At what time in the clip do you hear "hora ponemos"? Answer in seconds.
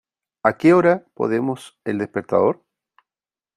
0.73-1.77